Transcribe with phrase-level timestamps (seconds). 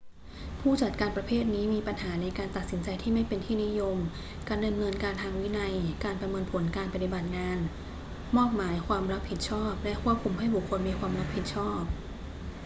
[0.59, 3.97] ผู้จัดการประเภทนี้มีปัญหาในการตัดสินใจที่ไม่เป็นที่นิยม
[4.47, 7.59] การดำเนินการทางวินัย การประเมินผลการปฏิบัติงาน
[8.35, 11.81] มอบหมายความรับผิดชอบ และควบคุมให้บุคคลมีความรับผิดชอบ